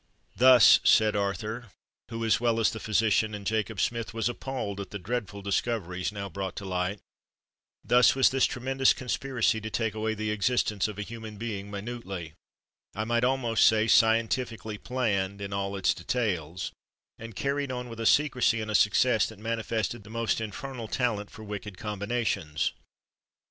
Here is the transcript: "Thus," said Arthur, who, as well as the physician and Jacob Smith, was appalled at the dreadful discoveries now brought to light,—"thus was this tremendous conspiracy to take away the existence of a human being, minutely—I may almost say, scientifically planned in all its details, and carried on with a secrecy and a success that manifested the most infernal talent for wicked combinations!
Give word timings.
"Thus," 0.35 0.79
said 0.83 1.15
Arthur, 1.15 1.67
who, 2.09 2.25
as 2.25 2.41
well 2.41 2.59
as 2.59 2.71
the 2.71 2.79
physician 2.79 3.35
and 3.35 3.45
Jacob 3.45 3.79
Smith, 3.79 4.15
was 4.15 4.27
appalled 4.27 4.79
at 4.79 4.89
the 4.89 4.97
dreadful 4.97 5.43
discoveries 5.43 6.11
now 6.11 6.27
brought 6.27 6.55
to 6.55 6.65
light,—"thus 6.65 8.15
was 8.15 8.31
this 8.31 8.47
tremendous 8.47 8.93
conspiracy 8.95 9.61
to 9.61 9.69
take 9.69 9.93
away 9.93 10.15
the 10.15 10.31
existence 10.31 10.87
of 10.87 10.97
a 10.97 11.03
human 11.03 11.37
being, 11.37 11.69
minutely—I 11.69 13.03
may 13.05 13.21
almost 13.21 13.63
say, 13.67 13.85
scientifically 13.85 14.79
planned 14.79 15.39
in 15.39 15.53
all 15.53 15.75
its 15.75 15.93
details, 15.93 16.71
and 17.19 17.35
carried 17.35 17.71
on 17.71 17.87
with 17.87 17.99
a 17.99 18.07
secrecy 18.07 18.59
and 18.59 18.71
a 18.71 18.73
success 18.73 19.29
that 19.29 19.37
manifested 19.37 20.03
the 20.03 20.09
most 20.09 20.41
infernal 20.41 20.87
talent 20.87 21.29
for 21.29 21.43
wicked 21.43 21.77
combinations! 21.77 22.73